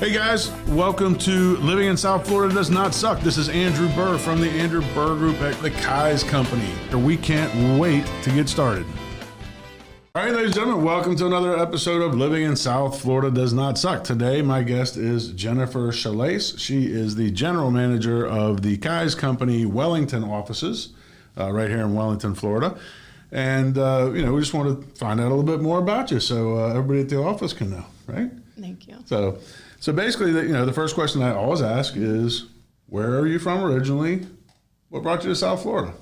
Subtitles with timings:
[0.00, 3.20] Hey guys, welcome to Living in South Florida Does Not Suck.
[3.20, 6.70] This is Andrew Burr from the Andrew Burr Group at the Keyes Company.
[6.94, 8.86] We can't wait to get started.
[10.14, 13.52] All right, ladies and gentlemen, welcome to another episode of Living in South Florida Does
[13.52, 14.02] Not Suck.
[14.02, 16.58] Today, my guest is Jennifer Schillace.
[16.58, 20.94] She is the general manager of the Keyes Company Wellington offices
[21.38, 22.78] uh, right here in Wellington, Florida.
[23.32, 26.10] And, uh, you know, we just want to find out a little bit more about
[26.10, 28.30] you so uh, everybody at the office can know, right?
[28.58, 28.96] Thank you.
[29.04, 29.38] So,
[29.80, 32.46] so basically, the, you know, the first question I always ask is,
[32.86, 34.26] where are you from originally?
[34.90, 35.92] What brought you to South Florida?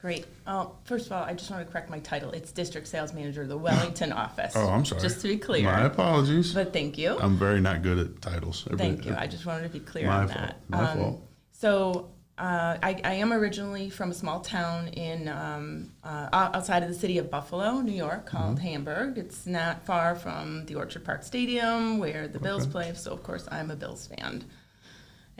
[0.00, 0.26] Great.
[0.46, 2.32] Oh, first of all, I just want to correct my title.
[2.32, 4.52] It's District Sales Manager of the Wellington office.
[4.56, 5.00] Oh, I'm sorry.
[5.00, 5.62] Just to be clear.
[5.62, 6.52] My apologies.
[6.52, 7.16] But thank you.
[7.20, 8.66] I'm very not good at titles.
[8.76, 9.14] thank you.
[9.16, 10.40] I just wanted to be clear My on fault.
[10.40, 10.56] that.
[10.68, 11.28] My um, fault.
[11.52, 16.88] So uh, I, I am originally from a small town in um, uh, outside of
[16.88, 18.66] the city of Buffalo, New York, called Mm-hmm.
[18.66, 19.18] Hamburg.
[19.18, 22.72] It's not far from the Orchard Park Stadium where the Bills Okay.
[22.72, 22.94] play.
[22.94, 24.44] So of course I'm a Bills fan.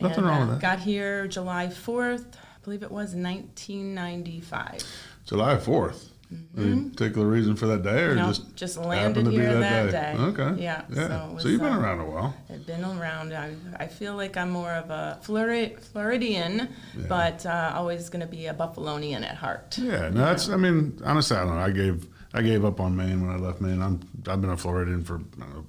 [0.01, 0.63] Nothing and, wrong uh, with that.
[0.63, 4.83] Got here July 4th, I believe it was 1995.
[5.27, 6.12] July 4th.
[6.57, 8.55] Any particular reason for that day, or just Mm-hmm.
[8.55, 10.15] just landed to be here that day.
[10.19, 10.63] Okay.
[10.63, 11.09] Yeah, Yeah.
[11.09, 12.35] so So, you've been uh, around a while.
[12.51, 13.33] I've been around.
[13.33, 16.69] I, I feel like I'm more of a Flori- Floridian,
[17.09, 19.77] but uh, always going to be a Buffalonian at heart.
[19.79, 20.09] Yeah.
[20.11, 20.49] No, that's.
[20.49, 21.61] I mean, honestly, I don't know.
[21.63, 23.81] I gave I gave up on Maine when I left Maine.
[23.83, 25.67] I'm I've been a Floridian for I don't know,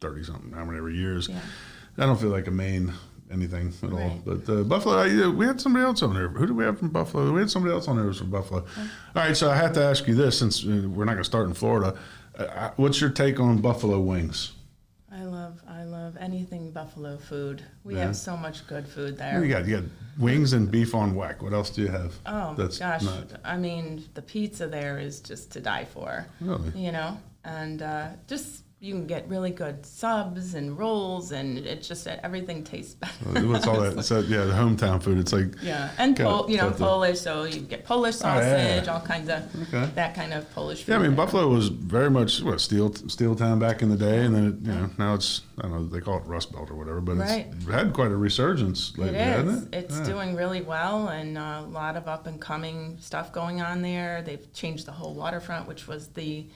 [0.00, 1.28] thirty something, how many years.
[1.28, 1.40] Yeah.
[1.98, 2.92] I don't feel like a Maine
[3.30, 6.28] anything at all, But uh, Buffalo, I, we had somebody else on there.
[6.28, 7.32] Who did we have from Buffalo?
[7.32, 8.60] We had somebody else on there who was from Buffalo.
[8.60, 11.24] All right, so I have to ask you this since uh, we're not going to
[11.24, 11.98] start in Florida.
[12.38, 14.52] Uh, uh, what's your take on buffalo wings?
[15.10, 17.62] I love, I love anything buffalo food.
[17.84, 18.04] We Yeah.
[18.06, 19.48] have so much good food do you there.
[19.48, 19.66] got?
[19.66, 19.84] You got
[20.18, 21.40] wings and beef on weck.
[21.42, 22.14] What else do you have?
[22.26, 26.26] Oh That's gosh, not- I mean the pizza there is just to die for.
[26.40, 26.70] Really?
[26.78, 31.88] You know, and uh, just you can get really good subs and rolls, and it's
[31.88, 33.46] just everything tastes better.
[33.48, 34.04] What's all that?
[34.04, 35.18] So, yeah, the hometown food.
[35.18, 38.76] It's like Yeah, and Pol- you know Polish, so you get Polish Oh, yeah.
[38.76, 39.42] sausage, all kinds of
[39.74, 39.90] Okay.
[39.94, 40.92] that kind of Polish food.
[40.92, 40.98] yeah.
[40.98, 41.24] I mean, there.
[41.24, 44.68] Buffalo was very much what steel steel town back in the day, and then it,
[44.68, 47.16] you know now it's I don't know they call it Rust Belt or whatever, but
[47.16, 47.46] Right.
[47.50, 49.24] it's had quite a resurgence It lately, is.
[49.24, 49.84] hasn't it?
[49.84, 50.04] It's Yeah.
[50.04, 54.20] doing really well, and a lot of up and coming stuff going on there.
[54.20, 56.46] They've changed the whole waterfront, which was the,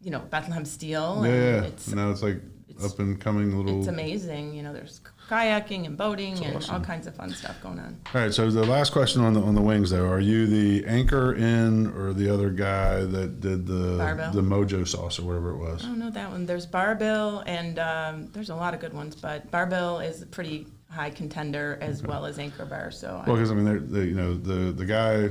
[0.00, 1.22] you know, Bethlehem Steel.
[1.24, 1.66] Yeah, and.
[1.66, 3.78] It's now it's like it's- up and coming little.
[3.80, 4.54] it's amazing.
[4.54, 6.74] You know, there's kayaking and boating and awesome.
[6.74, 8.00] all kinds of fun stuff going on.
[8.12, 10.84] All right, so the last question on the on the wings though, are you the
[10.86, 14.32] anchor in or the other guy that did the Bar-Bill.
[14.32, 15.84] the Mojo sauce or whatever it was?
[15.84, 16.46] I don't know that one.
[16.46, 20.66] There's Bar-Bill, and um, there's a lot of good ones, but Bar-Bill is a pretty
[20.90, 22.90] high contender as well as Anchor Bar.
[22.90, 25.28] So Well, because I mean, they're, they, you know, the the guy,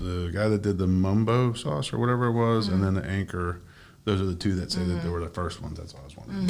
[0.00, 3.62] the guy that did the mumbo sauce or whatever it was, and then the anchor.
[4.04, 5.78] Those are the two that say that they were the first ones.
[5.78, 6.48] That's all I was wondering.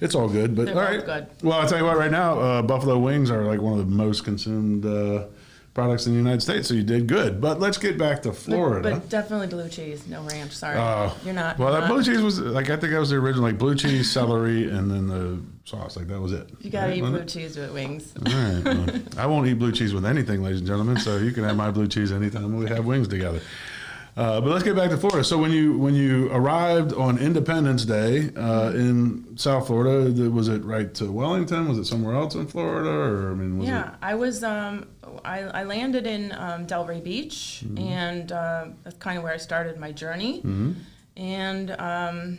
[0.00, 1.04] It's all good, but They're all right.
[1.04, 1.26] good.
[1.42, 1.96] Well, I'll tell you what.
[1.96, 5.24] Right now, uh, buffalo wings are like one of the most consumed uh,
[5.72, 6.68] products in the United States.
[6.68, 7.40] So you did good.
[7.40, 8.90] But let's get back to Florida.
[8.90, 10.52] but definitely blue cheese, no ranch.
[10.52, 11.16] Sorry, Oh.
[11.24, 11.58] you're not.
[11.58, 13.74] well, that not- blue cheese was like I think that was the original, like blue
[13.74, 15.96] cheese, celery, and then the sauce.
[15.96, 16.50] Like that was it.
[16.60, 17.28] You gotta Right, eat wasn't blue it?
[17.28, 18.12] cheese with wings.
[18.18, 18.64] All right.
[18.64, 20.98] well, I won't eat blue cheese with anything, ladies and gentlemen.
[20.98, 23.40] So you can have my blue cheese anytime we have wings together.
[24.14, 25.24] Uh, but let's get back to Florida.
[25.24, 30.62] So when you when you arrived on Independence Day uh, in South Florida, was it
[30.64, 31.66] right to Wellington?
[31.68, 34.44] Was it somewhere else in Florida, or I mean, was Yeah, I was.
[34.44, 34.86] Um,
[35.24, 37.78] I, I landed in um, Delray Beach, Mm-hmm.
[37.78, 40.38] and uh, that's kind of where I started my journey.
[40.38, 40.72] Mm-hmm.
[41.16, 42.38] And um,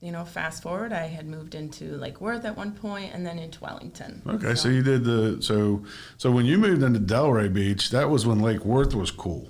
[0.00, 3.38] you know, fast forward, I had moved into Lake Worth at one point, and then
[3.38, 4.20] into Wellington.
[4.26, 4.54] it okay?
[4.56, 5.84] So you did the so
[6.16, 9.48] so when you moved into Delray Beach, that was when Lake Worth was cool,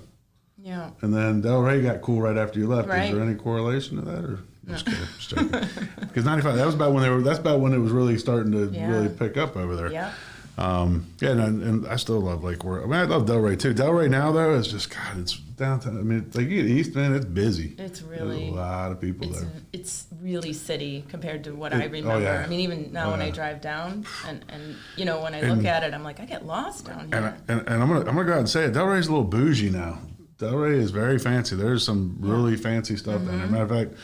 [0.65, 0.89] yeah.
[1.01, 2.89] and then Delray got cool right after you left.
[2.89, 3.09] Right.
[3.09, 4.39] Is there any correlation to that, or?
[4.67, 5.69] Just kidding, just joking.
[5.99, 7.21] Because ninety five, that was about when they were.
[7.21, 8.89] That's about when it was really starting to Yeah.
[8.89, 9.91] really pick up over there.
[9.91, 10.11] Yeah.
[10.57, 12.83] Um, yeah, and, and I still love Lake Worth.
[12.83, 13.73] I mean, I love Delray too.
[13.75, 15.19] Delray now though is just God.
[15.19, 15.99] It's downtown.
[15.99, 17.75] I mean, like you get east, man, it's busy.
[17.77, 18.47] It's There's really.
[18.49, 19.49] a lot of people It's, there.
[19.73, 22.21] it's really city compared to what It- I oh, remember.
[22.21, 22.43] yeah.
[22.43, 25.39] I mean, even now Oh, when I drive down, and, and you know when I
[25.39, 27.37] And- look at it, I'm like, I get lost down here.
[27.49, 28.73] And, I- I'm gonna I'm gonna go out and say it.
[28.73, 29.99] Delray's a little bougie now.
[30.37, 31.55] Delray is very fancy.
[31.55, 33.37] There's some really fancy stuff down Mm-hmm.
[33.37, 33.47] there.
[33.47, 33.99] Matter of fact,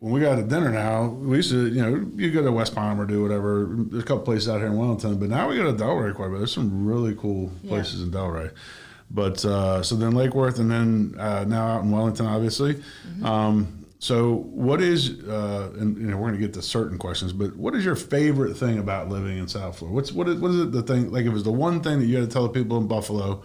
[0.00, 2.74] when we got to dinner now, we used to, you know, you go to West
[2.74, 3.68] Palm or do whatever.
[3.70, 6.26] There's a couple places out here in Wellington, but now we go to Delray quite
[6.26, 6.38] a bit.
[6.38, 7.68] There's some really cool Yeah.
[7.70, 8.50] places in Delray.
[9.10, 12.74] But uh, so then Lake Worth, and then uh, now out in Wellington, obviously.
[12.74, 13.24] Mm-hmm.
[13.26, 17.32] Um, so what is, uh, and you know, we're going to get to certain questions,
[17.32, 19.94] but what is your favorite thing about living in South Florida?
[19.94, 21.12] What's what is, what is it the thing?
[21.12, 22.88] Like, if it was the one thing that you had to tell the people in
[22.88, 23.42] Buffalo,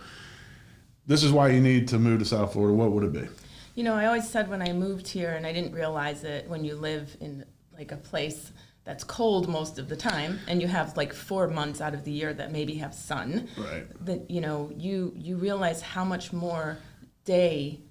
[1.08, 2.74] this is why you need to move to South Florida.
[2.76, 3.28] What would it be?
[3.76, 6.66] You know, I always said when I moved here, and I didn't realize it when
[6.66, 7.46] you live in
[7.78, 8.52] like a place
[8.84, 12.12] that's cold most of the time, and you have like four months out of the
[12.12, 13.48] year that maybe have sun.
[13.58, 13.86] Right.
[14.06, 16.78] That you know, you you realize how much more
[17.26, 17.82] day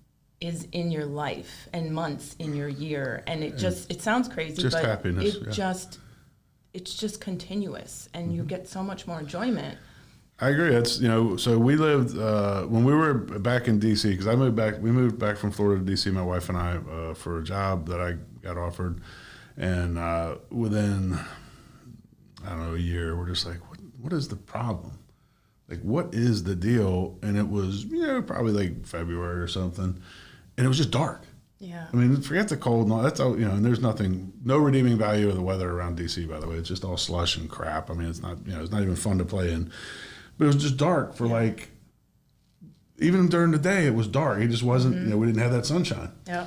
[0.40, 4.60] is in your life and months in your year, and it just it sounds crazy,
[4.60, 5.52] Just but happiness, it yeah.
[5.52, 5.98] just
[6.74, 8.48] it's just continuous, and you mm-hmm.
[8.48, 9.78] get so much more enjoyment.
[10.38, 10.70] I agree.
[10.70, 11.36] That's you know.
[11.36, 14.80] So we lived uh, when we were back in DC because I moved back.
[14.80, 16.12] We moved back from Florida to DC.
[16.12, 18.16] My wife and I uh, for a job that I
[18.46, 19.00] got offered,
[19.56, 21.18] and uh, within
[22.44, 24.98] I don't know a year, we're just like, what What is the problem?
[25.68, 27.18] Like, what is the deal?
[27.22, 30.00] And it was you know probably like February or something,
[30.58, 31.22] and it was just dark.
[31.58, 31.86] Yeah.
[31.90, 33.02] I mean, forget the cold and all.
[33.02, 33.54] That's all you know.
[33.54, 36.28] And there's nothing, no redeeming value of the weather around DC.
[36.28, 37.90] By the way, it's just all slush and crap.
[37.90, 39.72] I mean, it's not, you know, it's not even fun to play in.
[40.38, 41.68] But it was just dark for like,
[42.98, 44.40] even during the day, it was dark.
[44.40, 44.96] It just wasn't.
[44.96, 46.46] You know, we didn't have that sunshine, Yeah.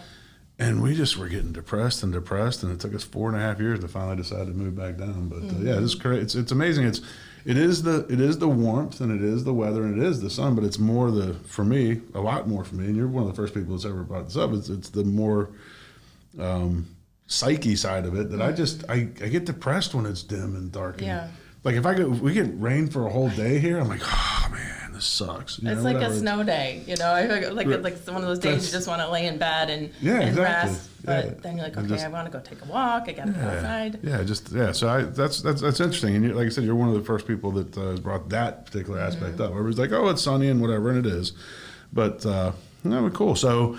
[0.58, 2.64] and we just were getting depressed and depressed.
[2.64, 4.98] And it took us four and a half years to finally decide to move back
[4.98, 5.30] down.
[5.30, 6.22] But uh, yeah, it's crazy.
[6.22, 6.86] It's it's amazing.
[6.86, 7.02] It's
[7.46, 10.22] it is the it is the warmth and it is the weather and it is
[10.22, 10.56] the sun.
[10.56, 12.86] But it's more the for me a lot more for me.
[12.86, 14.52] And you're one of the first people that's ever brought this up.
[14.54, 15.50] It's it's the more
[16.40, 16.88] um,
[17.28, 20.72] psyche side of it that I just I, I get depressed when it's dim and
[20.72, 20.98] dark.
[20.98, 21.28] And, Yeah.
[21.64, 24.02] Like if I go if we get rain for a whole day here, I'm like,
[24.04, 25.60] oh man, this sucks.
[25.62, 26.14] You It's know, like whatever.
[26.14, 27.12] a snow day, you know.
[27.14, 29.26] I feel like like it's one of those days That's- you just want to lay
[29.28, 30.72] in bed and, Yeah, and exactly.
[30.72, 30.90] rest.
[31.04, 31.32] But Yeah.
[31.42, 33.06] then you're like, okay, just- I want to go take a walk.
[33.08, 34.00] I got to go outside.
[34.04, 34.72] Yeah, just yeah.
[34.72, 36.16] So I that's that's that's interesting.
[36.16, 38.30] And you, like I said, you're one of the first people that uh, has brought
[38.30, 39.42] that particular aspect Mm-hmm.
[39.44, 39.52] up.
[39.52, 41.34] Everybody's like, oh, it's sunny and whatever, and it is.
[41.92, 42.54] But uh,
[42.86, 43.36] no, cool.
[43.36, 43.78] So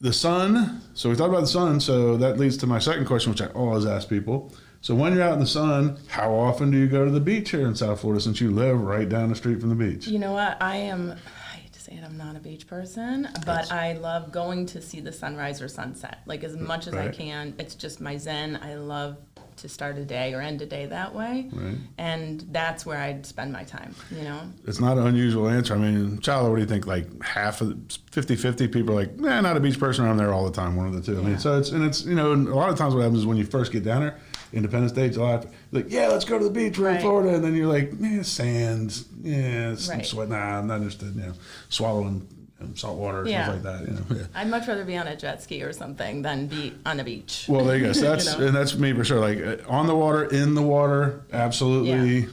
[0.00, 0.80] the sun.
[0.94, 1.80] So we talked about the sun.
[1.80, 4.52] So that leads to my second question, which I always ask people.
[4.88, 7.50] So when you're out in the sun, how often do you go to the beach
[7.50, 8.22] here in South Florida?
[8.22, 10.06] Since you live right down the street from the beach.
[10.06, 10.56] You know what?
[10.62, 11.12] I am.
[11.52, 12.02] I hate to say it.
[12.02, 16.20] I'm not a beach person, but I love going to see the sunrise or sunset.
[16.24, 17.52] Like as much as I can.
[17.58, 18.58] It's just my zen.
[18.62, 19.18] I love
[19.56, 21.76] to start a day or end a day that way, Right.
[21.98, 23.94] and that's where I'd spend my time.
[24.10, 24.40] You know.
[24.66, 25.74] It's not an unusual answer.
[25.74, 26.86] I mean, Charlie, what do you think?
[26.86, 27.76] Like half of
[28.12, 30.06] 50 50 people are like, nah, not a beach person.
[30.06, 30.76] I'm there all the time.
[30.76, 31.18] One of the two.
[31.18, 33.18] I mean, so it's, and it's, you know, and a lot of times what happens
[33.18, 34.18] is when you first get down there,
[34.52, 36.78] Independence Day, July, like, yeah, let's go to the beach.
[36.78, 37.34] We're in Florida.
[37.34, 39.04] And then you're like, yeah, sand.
[39.22, 40.06] Yeah, Right.
[40.06, 40.28] sweat.
[40.30, 41.14] Nah, I'm not interested.
[41.14, 41.32] You know,
[41.68, 42.26] swallowing
[42.74, 43.44] salt water Yeah.
[43.44, 43.88] stuff like that.
[43.88, 44.26] You know, yeah.
[44.34, 47.44] I'd much rather be on a jet ski or something than be on a beach.
[47.48, 47.92] Well, there you go.
[47.92, 48.46] So You that's know?
[48.46, 49.20] and that's me for sure.
[49.20, 52.28] Like uh, on the water, in the water, absolutely.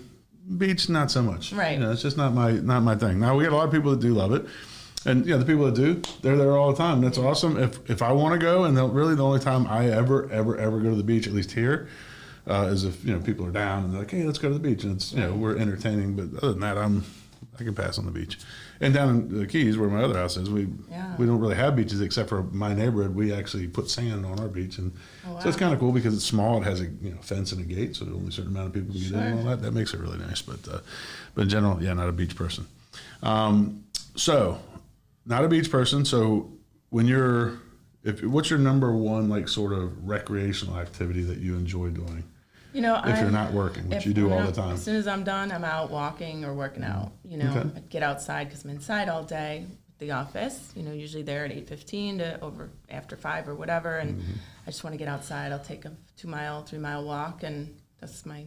[0.58, 1.54] Beach, not so much.
[1.54, 1.74] Right.
[1.74, 3.20] You know, it's just not my not my thing.
[3.20, 4.46] Now we got a lot of people that do love it,
[5.06, 7.02] and yeah, the people that do, they're there all the time.
[7.02, 7.58] That's awesome.
[7.58, 10.80] If if I want to go, and really the only time I ever ever ever
[10.80, 11.88] go to the beach, at least here,
[12.48, 14.54] uh, is if you know people are down and they're like, hey, let's go to
[14.54, 16.16] the beach, and it's you know we're entertaining.
[16.16, 17.04] But other than that, I'm
[17.60, 18.38] I can pass on the beach.
[18.82, 21.16] And down in the Keys, where my other house is, we Yeah.
[21.18, 23.16] we don't really have beaches except for my neighborhood.
[23.16, 24.92] We actually put sand on our beach, and
[25.28, 26.62] Oh, so it's kind of cool because it's small.
[26.62, 28.74] It has a you know fence and a gate, so only a certain amount of
[28.74, 29.62] people can get in and all that.
[29.62, 30.42] That makes it really nice.
[30.42, 30.80] But uh,
[31.36, 32.66] but in general, yeah, not a beach person.
[33.24, 33.84] Um,
[34.16, 34.60] so
[35.26, 36.06] not a beach person.
[36.06, 36.52] So
[36.90, 37.60] when you're
[38.04, 42.24] if what's your number one like sort of recreational activity that you enjoy doing
[42.74, 44.74] You know, if you're not working, which you do I'm all out- the time?
[44.74, 47.12] As soon as I'm done, I'm out walking or working out.
[47.24, 47.70] You know, Okay.
[47.78, 49.66] I get outside because I'm inside all day.
[49.94, 53.56] at The office, you know, usually there at eight fifteen to over after five or
[53.56, 54.32] whatever, and Mm-hmm.
[54.68, 55.52] I just want to get outside.
[55.52, 58.44] I'll take a two mile, three mile walk, and that's my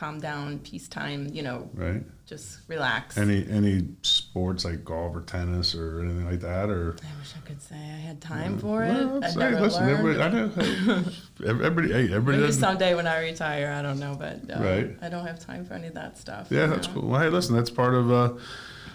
[0.00, 1.28] calm down, peacetime.
[1.30, 2.02] You know, Right.
[2.26, 3.18] just relax.
[3.18, 7.46] Any any sports like golf or tennis or anything like that, or I wish I
[7.46, 8.88] could say I had time for it.
[8.94, 9.98] Well, I've say, never listen, learned.
[9.98, 11.04] everybody, I know.
[11.46, 14.96] everybody, hey, everybody Maybe someday when I retire, I don't know, but um, Right.
[15.02, 16.46] I don't have time for any of that stuff.
[16.50, 16.94] Yeah, that's know?
[16.94, 17.08] cool.
[17.10, 18.32] Well, hey, listen, that's part of uh,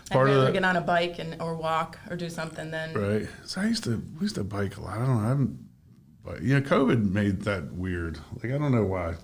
[0.09, 2.71] I'd part of rather the get on a bike and or walk or do something
[2.71, 3.27] than right.
[3.45, 4.95] So I used to we used to bike a lot.
[4.97, 5.25] I don't know.
[5.25, 5.59] I haven't,
[6.23, 8.17] but you know, COVID made that weird.
[8.41, 9.15] Like I don't know why.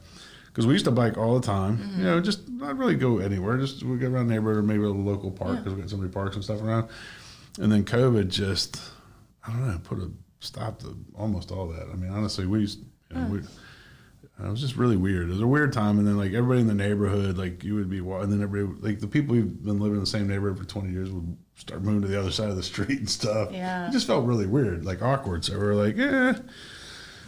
[0.52, 2.00] Because we used to bike all the time, Mm-hmm.
[2.00, 3.58] you know, just not really go anywhere.
[3.58, 5.60] Just we go around the neighborhood or maybe a local park Yeah.
[5.60, 6.90] because we got so many parks and stuff around.
[7.60, 8.82] And then COVID just,
[9.48, 11.88] I don't know, put a stop to almost all that.
[11.92, 12.80] I mean, honestly, we used,
[13.10, 15.30] you know, we, it was just really weird.
[15.30, 17.90] It was a weird time, and then like everybody in the neighborhood, like you would
[17.90, 20.66] be, and then everybody, like the people who've been living in the same neighborhood for
[20.66, 23.50] twenty years, would start moving to the other side of the street and stuff.
[23.52, 23.88] Yeah.
[23.88, 25.46] it just felt really weird, like awkward.
[25.46, 26.40] So we were like, yeah,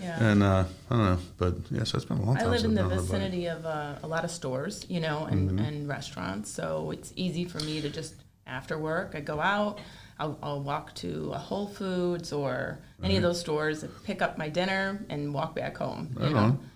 [0.01, 0.23] yeah.
[0.23, 2.47] and uh, I don't know, but yes, it's been a long time.
[2.47, 3.05] I live in the been on a bike.
[3.05, 5.59] vicinity of uh, a lot of stores, you know, and, Mm-hmm.
[5.59, 6.51] and restaurants.
[6.51, 8.15] So it's easy for me to just
[8.47, 9.79] after work, I go out.
[10.19, 14.47] I'll, I'll walk to a Whole Foods or any of those stores, pick up my
[14.47, 16.15] dinner, and walk back home.
[16.17, 16.37] You Right know?
[16.39, 16.69] on.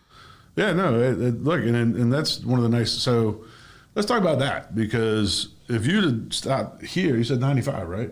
[0.56, 2.92] Yeah, no, it, it, look, and and that's one of the nice.
[2.92, 3.46] So
[3.94, 8.12] let's talk about that because if you'd have stopped here, you said ninety five, right?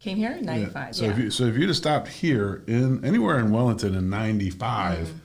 [0.00, 0.74] Came here in '95.
[0.74, 0.90] Yeah.
[0.92, 1.10] So Yeah.
[1.10, 5.16] if you so if you'd have stopped here in anywhere in Wellington in '95, mm-hmm.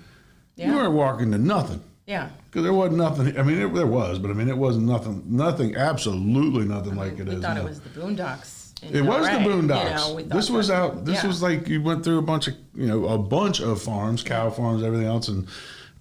[0.56, 0.68] Yeah.
[0.70, 2.30] You weren't walking to nothing Yeah.
[2.46, 3.38] because there wasn't nothing.
[3.40, 5.24] I mean, it, there was, but I mean, it wasn't nothing.
[5.26, 5.76] Nothing.
[5.76, 7.62] Absolutely nothing like it we is thought now.
[7.62, 8.60] it was the Boondocks.
[8.84, 10.10] It was the Boondocks.
[10.10, 11.06] You know, this was that- out.
[11.06, 11.28] This yeah.
[11.28, 14.50] was like you went through a bunch of you know a bunch of farms, cow
[14.50, 15.48] farms, everything else, and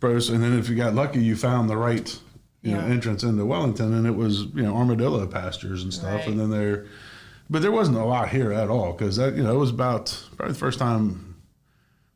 [0.01, 0.29] pros.
[0.31, 2.19] And then if you got lucky, you found the right
[2.63, 6.13] you know entrance into Wellington, and it was you know armadillo pastures and stuff.
[6.21, 6.29] Right.
[6.29, 6.87] And then there,
[7.51, 10.27] but there wasn't a lot here at all because that you know it was about
[10.37, 11.29] probably the first time.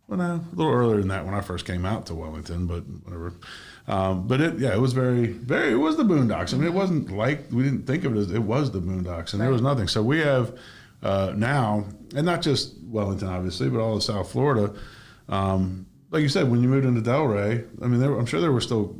[0.08, 2.84] Well, no, a little earlier than that when I first came out to Wellington, but
[3.02, 3.32] whatever.
[3.88, 5.72] Um, but it, yeah, it was very, very.
[5.72, 6.54] It was the Boondocks.
[6.54, 9.32] I mean, it wasn't like we didn't think of it as it was the Boondocks,
[9.32, 9.88] and there was nothing.
[9.88, 10.56] So we have
[11.02, 14.74] uh, now, and not just Wellington, obviously, but all of South Florida.
[15.28, 18.52] Um, like you said, when you moved into Delray, I mean, there, I'm sure there
[18.52, 18.96] were still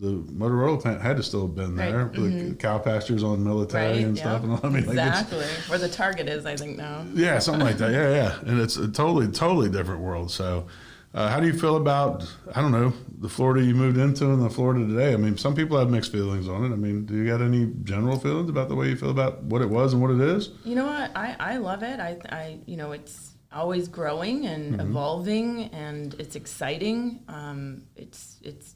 [0.00, 1.90] the Motorola plant had to still have been Right.
[1.90, 2.04] there.
[2.08, 4.22] The cow pastures on military Right, and yeah.
[4.22, 4.42] stuff.
[4.44, 4.60] And all.
[4.62, 5.44] I mean, like it's, exactly.
[5.68, 7.04] Where the target is, I think now.
[7.14, 7.90] yeah, something like that.
[7.92, 8.38] Yeah, yeah.
[8.50, 10.30] And it's a totally, totally different world.
[10.30, 10.66] So,
[11.14, 12.22] uh, how do you feel about,
[12.54, 15.14] I don't know, the Florida you moved into and the Florida today?
[15.14, 16.72] I mean, some people have mixed feelings on it.
[16.72, 19.62] I mean, do you got any general feelings about the way you feel about what
[19.62, 20.50] it was and what it is?
[20.64, 21.10] You know what?
[21.16, 21.98] I, I love it.
[21.98, 24.80] I, I you know it's always growing and Mm-hmm.
[24.90, 27.20] evolving, and it's exciting.
[27.26, 28.74] Um, it's it's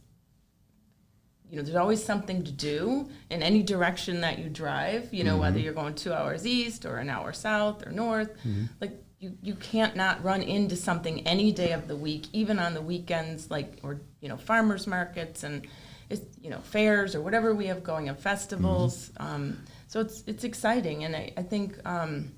[1.52, 5.12] you know there's always something to do in any direction that you drive.
[5.12, 5.64] You know whether Mm-hmm.
[5.64, 8.64] you're going two hours east or an hour south or north, Mm-hmm.
[8.80, 8.92] like.
[9.24, 12.80] You, you can't not run into something any day of the week, even on the
[12.82, 15.64] weekends, like or you know farmers markets and
[16.10, 19.12] it's you know fairs or whatever we have going and festivals.
[19.18, 22.32] Um, so it's it's exciting, and I, I think um,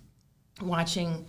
[0.61, 1.25] watching,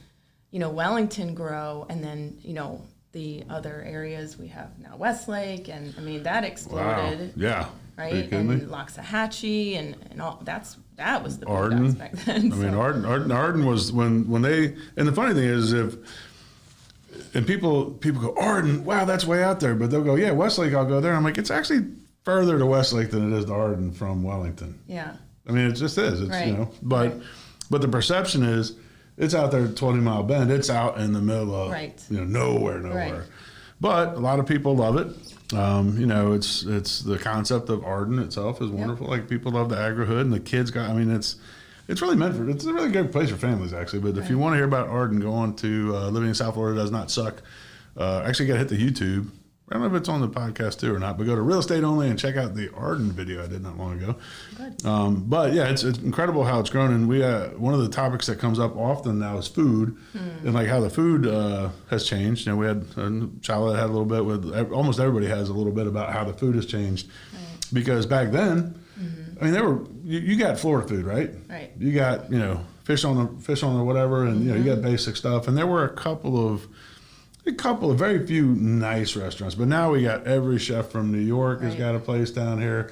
[0.51, 2.85] you know, Wellington grow, and then you know
[3.15, 7.67] the other areas we have now Westlake, and I mean that exploded, Yeah.
[7.97, 8.31] Are you right?
[8.33, 8.55] And me?
[8.57, 11.93] Loxahatchee, and and all that's that was the Arden.
[11.93, 12.51] Back then.
[12.51, 15.95] I mean, Arden, Arden, Arden was when when they and the funny thing is if
[17.33, 20.73] and people people go Arden, wow, that's way out there, but they'll go, yeah, Westlake,
[20.73, 21.13] I'll go there.
[21.13, 21.85] I'm like, it's actually
[22.25, 24.77] further to Westlake than it is to Arden from Wellington.
[24.87, 25.15] yeah,
[25.47, 26.19] I mean, it just is.
[26.19, 26.47] It's Right.
[26.47, 27.21] you know, but Right.
[27.71, 28.73] but the perception is
[29.17, 30.51] it's out there at Twenty Mile Bend.
[30.51, 31.99] It's out in the middle of Right.
[32.09, 33.13] you know nowhere, nowhere.
[33.19, 33.23] Right.
[33.81, 35.53] But a lot of people love it.
[35.53, 39.07] Um, you know, it's it's the concept of Arden itself is wonderful.
[39.07, 40.89] Like people love the agri hood and the kids got.
[40.89, 41.35] I mean, it's
[41.87, 42.49] it's really meant for.
[42.49, 43.99] It's a really good place for families actually.
[43.99, 46.53] But if you want to hear about Arden, go on to uh, Living in South
[46.55, 47.41] Florida Does Not Suck.
[47.97, 49.29] Uh, actually, got to hit the YouTube.
[49.67, 51.57] I don't know if it's on the podcast too or not, but go to real
[51.57, 54.15] estate only and check out the Arden video I did not long ago.
[54.87, 56.93] Um, but yeah, it's, it's incredible how it's grown.
[56.93, 60.53] And we uh, one of the topics that comes up often now is food, and
[60.53, 62.45] like how the food uh, has changed.
[62.45, 65.73] You know, we had uh, had a little bit with almost everybody has a little
[65.73, 67.09] bit about how the food has changed
[67.73, 68.79] because back then,
[69.41, 71.31] I mean, there were you, you got Florida food, right?
[71.49, 71.71] Right.
[71.79, 74.63] You got you know fish on the fish on the whatever, and you know you
[74.63, 75.47] got basic stuff.
[75.47, 76.67] And there were a couple of
[77.47, 81.19] a couple of very few nice restaurants, but now we got every chef from New
[81.19, 82.91] York has got a place down here.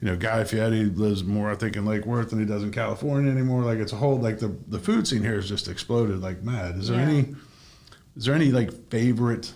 [0.00, 2.70] You know, Guy Fieri lives more, I think, in Lake Worth than he does in
[2.70, 3.62] California anymore.
[3.62, 6.76] Like it's a whole like the the food scene here has just exploded like mad.
[6.76, 7.08] Is there Yeah.
[7.08, 7.34] any?
[8.16, 9.52] Is there any like favorite?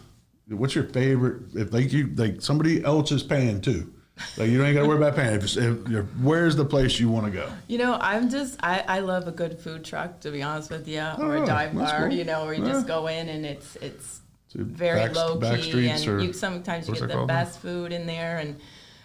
[0.49, 1.43] What's your favorite?
[1.55, 3.93] If like you like somebody else is paying too,
[4.37, 5.35] like you don't even got to worry about paying.
[5.37, 7.49] If, if, you're- where's the place you want to go?
[7.69, 10.89] You know, I'm just I, I love a good food truck to be honest with
[10.89, 12.09] you, or Oh, a dive bar.
[12.09, 12.13] cool.
[12.13, 12.73] You know, where you Yeah.
[12.73, 14.21] just go in and it's it's
[14.53, 17.59] So very back- low back key, streets or and you sometimes you get the best
[17.61, 18.61] food in there, and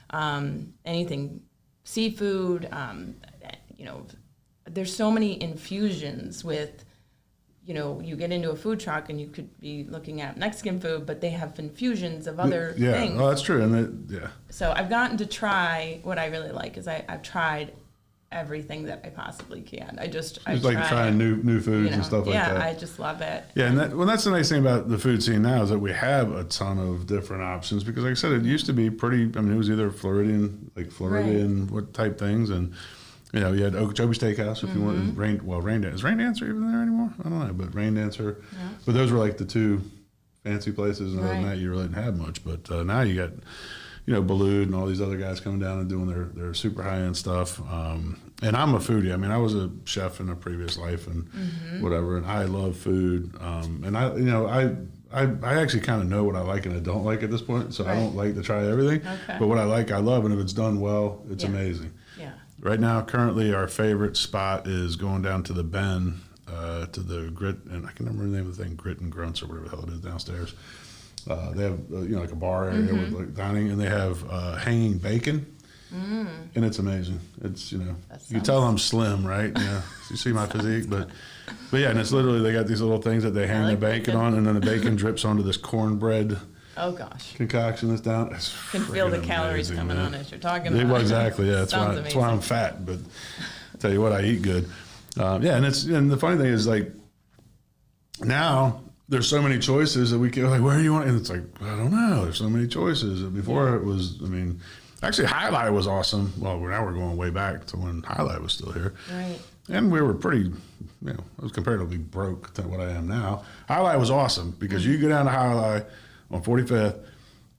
[0.09, 1.41] um, anything
[1.85, 2.67] seafood.
[2.71, 3.15] Um,
[3.77, 4.05] you know,
[4.65, 6.83] there's so many infusions with.
[7.65, 10.79] You know, you get into a food truck and you could be looking at Mexican
[10.79, 13.19] food, but they have infusions of other yeah, things.
[13.19, 13.61] oh, that's true.
[13.61, 17.73] And yeah, So I've gotten to try what I really like is I, I've tried
[18.31, 19.97] everything that I possibly can.
[20.01, 22.35] I just I it's like try, trying new new foods you know, and stuff like
[22.35, 22.59] yeah, that.
[22.59, 23.43] Yeah, I just love it.
[23.55, 25.79] Yeah, and that, well, that's the nice thing about the food scene now is that
[25.79, 28.89] we have a ton of different options because, like I said, it used to be
[28.89, 29.23] pretty.
[29.37, 32.73] I mean, it was either Floridian, like Floridian, what type things, and
[33.33, 34.85] you know, you had Okeechobee Steakhouse if you Mm-hmm.
[34.85, 35.45] wanted rain.
[35.45, 37.13] Well, Rain Dance is Rain Dancer even there anymore?
[37.19, 38.41] I don't know, but Rain Dancer.
[38.85, 39.81] But those were like the two
[40.43, 42.43] fancy places, and other than that, you really didn't have much.
[42.43, 43.31] But uh, now you got.
[44.07, 46.81] You know, Balud and all these other guys coming down and doing their, their super
[46.81, 47.59] high end stuff.
[47.69, 49.13] Um, and I'm a foodie.
[49.13, 51.81] I mean, I was a chef in a previous life and Mm-hmm.
[51.83, 53.35] whatever, and I love food.
[53.41, 54.73] Um, and I, you know, I,
[55.11, 57.41] I, I actually kind of know what I like and I don't like at this
[57.41, 57.73] point.
[57.73, 59.05] So I don't like to try everything.
[59.05, 59.35] Okay.
[59.39, 61.49] But what I like, I love, and if it's done well, it's Yeah.
[61.49, 61.93] amazing.
[62.17, 62.31] Yeah.
[62.61, 67.29] Right now, currently, our favorite spot is going down to the Bend, uh, to the
[67.31, 69.65] Grit, and I can remember the name of the thing, Grit and Grunts or whatever
[69.67, 70.53] the hell it is downstairs.
[71.29, 72.99] Uh, they have uh, you know like a bar area Mm-hmm.
[72.99, 75.45] with like dining, and they have uh, hanging bacon,
[75.91, 77.19] and it's amazing.
[77.43, 78.29] It's you know Mm.
[78.29, 79.51] You can tell I'm slim, right?
[79.55, 81.09] Yeah, you see my physique, but
[81.71, 83.85] but yeah, and it's literally they got these little things that they hang like the
[83.85, 84.15] bacon bacon.
[84.19, 86.37] on, and then the bacon drips onto this cornbread
[86.79, 88.33] Oh gosh, concoction that's down.
[88.33, 90.05] It's can feel the calories amazing, coming man.
[90.07, 90.97] on as you're talking about.
[90.97, 91.01] it.
[91.01, 91.47] exactly.
[91.49, 92.85] Yeah, that's why, that's why I'm fat.
[92.85, 92.99] But
[93.73, 94.69] I tell you what, I eat good.
[95.17, 96.91] Um, yeah, and it's and the funny thing is like
[98.19, 101.29] now there's so many choices that we can like where do you want and it's
[101.29, 102.23] like I don't know.
[102.23, 103.23] There's so many choices.
[103.23, 104.59] Before it was, I mean,
[105.01, 106.33] actually Jai Alai was awesome.
[106.37, 108.93] Well, now we're going way back to when Jai Alai was still here.
[109.11, 109.39] Right.
[109.69, 110.53] And we were pretty, you
[111.01, 113.43] know, I was comparatively broke to what I am now.
[113.67, 115.85] Jai Alai was awesome because you go down to Jai Alai
[116.31, 116.99] on 45th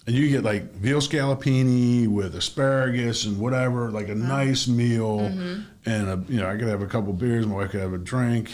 [0.06, 5.20] and you get like veal scallopini with asparagus and whatever, like a nice meal.
[5.20, 5.62] Mm-hmm.
[5.86, 7.98] And, a, you know, I could have a couple beers, my wife could have a
[7.98, 8.50] drink,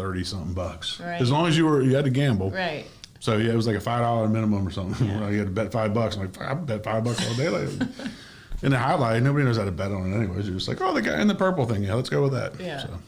[0.00, 0.98] 30 something bucks.
[0.98, 1.20] Right.
[1.20, 2.50] As long as you were, you had to gamble.
[2.50, 2.86] Right.
[3.18, 5.06] So yeah, it was like a five dollar minimum or something.
[5.32, 6.16] you had to bet five bucks.
[6.16, 7.50] I'm like, I bet five bucks all day.
[7.50, 7.68] Like,
[8.62, 10.46] in the jai alai, nobody knows how to bet on it anyways.
[10.46, 11.82] You're just like, oh, the guy in the purple thing.
[11.82, 12.58] Yeah, let's go with that.
[12.58, 12.78] Yeah.
[12.78, 12.98] So,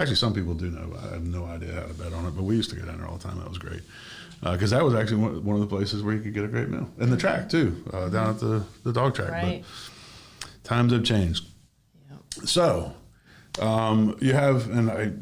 [0.00, 0.92] actually, some people do know.
[0.98, 2.98] I have no idea how to bet on it, but we used to go down
[2.98, 3.38] there all the time.
[3.38, 3.82] That was great
[4.42, 6.88] because that was actually one, of the places where you could get a great meal,
[6.98, 9.30] and the track too, uh, down at the the dog track.
[9.30, 9.64] Right.
[10.40, 11.46] But times have changed.
[12.10, 12.16] Yeah.
[12.44, 12.94] So,
[13.60, 15.12] um, you have, and I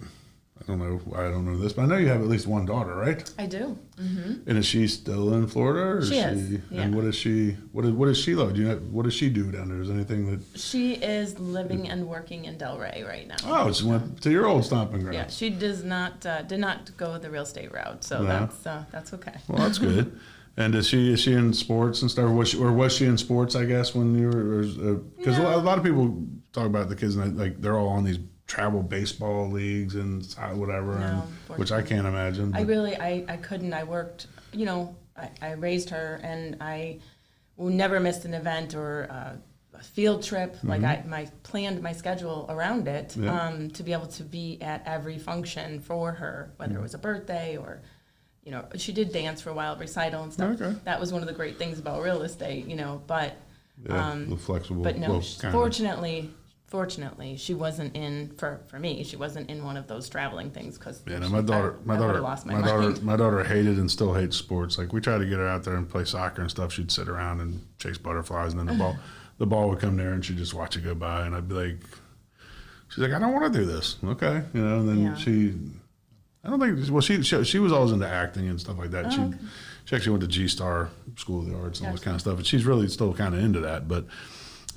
[0.70, 2.94] don't know, I don't know this, but I know you have at least one daughter,
[2.94, 3.28] right?
[3.38, 3.78] I do.
[3.98, 5.80] And is she still in Florida?
[5.98, 6.82] Or She is, yeah.
[6.82, 7.52] And what is she?
[7.72, 8.54] What is what does she love?
[8.54, 9.80] Do you know what does she do down there?
[9.80, 10.58] Is there anything that?
[10.58, 13.36] She is living and working in Delray right now.
[13.44, 15.14] Oh, she went to your old stomping ground.
[15.14, 18.26] Yeah, she does not uh, did not go the real estate route, so No.
[18.28, 19.34] that's uh, that's okay.
[19.48, 20.18] Well, that's good.
[20.56, 22.24] and is she is she in sports and stuff?
[22.24, 23.54] Or was she, or was she in sports?
[23.54, 24.62] I guess when you were
[25.18, 27.88] because a, lot, a lot of people talk about the kids and like they're all
[27.88, 28.18] on these
[28.50, 32.52] travel baseball leagues and whatever, No, and, which I can't imagine.
[32.54, 33.72] I really I, I couldn't.
[33.72, 36.98] I worked, you know, I, I raised her and I
[37.56, 39.34] never missed an event or uh,
[39.78, 40.56] a field trip.
[40.64, 43.22] Like I my planned my schedule around it Mm-hmm.
[43.24, 43.40] Yeah.
[43.46, 46.80] um, to be able to be at every function for her, whether Mm-hmm.
[46.80, 47.82] it was a birthday or.
[48.42, 50.60] You know, she did dance for a while, recital and stuff.
[50.60, 50.74] Okay.
[50.84, 53.02] That was one of the great things about real estate, you know.
[53.06, 53.36] But
[53.86, 54.82] yeah, um, the flexible.
[54.82, 56.30] But no, well, fortunately,
[56.70, 59.02] fortunately, she wasn't in for for me.
[59.04, 62.20] She wasn't in one of those traveling things because Yeah, no, my daughter, my daughter,
[62.20, 64.78] lost my, my, daughter, my daughter hated and still hates sports.
[64.78, 66.72] Like we tried to get her out there and play soccer and stuff.
[66.72, 68.96] She'd sit around and chase butterflies, and then the ball,
[69.38, 71.54] the ball would come there, and she'd just watch it go by, and I'd be
[71.54, 71.76] like,
[72.88, 73.96] she's like, I don't want to do this.
[74.04, 75.14] Okay, you know, and then Yeah.
[75.16, 75.54] she,
[76.44, 79.06] I don't think, well, she, she she was always into acting and stuff like that.
[79.06, 79.36] Oh, she Oh, okay.
[79.86, 82.20] she actually went to G Star School of the Arts and all this kind of
[82.20, 84.04] stuff, and she's really still kind of into that, but.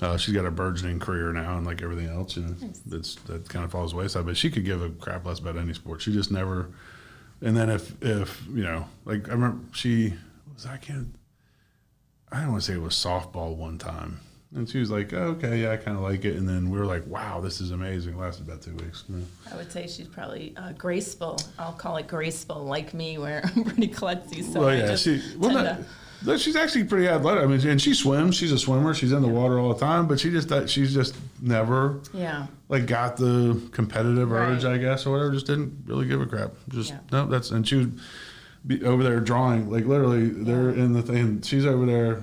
[0.04, 2.54] Uh, she's got a burgeoning career now, and like everything else, you know,
[2.86, 4.26] that's that kind of falls wayside.
[4.26, 6.02] But she could give a crap less about any sport.
[6.02, 6.70] She just never.
[7.40, 10.12] And then if if you know, like I remember she
[10.52, 11.14] was I can't.
[12.30, 14.18] I don't want to say it was softball one time,
[14.54, 16.78] and she was like, oh, "Okay, yeah, I kind of like it." And then we
[16.78, 19.04] were like, "Wow, this is amazing." It lasted about two weeks.
[19.08, 19.24] you know.
[19.52, 21.38] I would say she's probably uh, graceful.
[21.58, 24.42] I'll call it graceful, like me, where I'm pretty klutzy.
[24.52, 25.86] So well, I yeah, just she well, tend no, to-
[26.38, 27.44] she's actually pretty athletic.
[27.44, 28.36] I mean, and she swims.
[28.36, 28.94] She's a swimmer.
[28.94, 30.06] She's in the water all the time.
[30.06, 34.74] But she just that she's just never yeah, like got the competitive urge, Right.
[34.74, 35.32] I guess, or whatever.
[35.32, 36.52] Just didn't really give a crap.
[36.68, 36.98] Just Yeah.
[37.12, 37.98] no, that's and she would
[38.66, 41.42] be over there drawing, like literally, they're in the thing.
[41.42, 42.22] She's over there,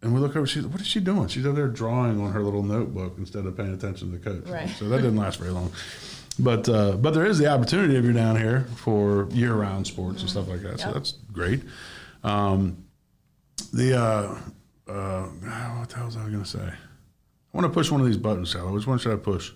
[0.00, 0.46] and we look over.
[0.46, 1.28] She's what is she doing?
[1.28, 4.48] She's over there drawing on her little notebook instead of paying attention to the coach.
[4.48, 4.70] Right.
[4.70, 5.70] So that didn't last very long.
[6.38, 10.20] But uh, but there is the opportunity if you're down here for year round sports
[10.22, 10.80] and stuff like that.
[10.80, 11.62] So that's great.
[12.24, 12.83] Um,
[13.74, 14.38] the uh,
[14.90, 16.60] uh, what the hell was I going to say?
[16.60, 18.72] I want to push one of these buttons, Sally.
[18.72, 19.52] Which one should I push?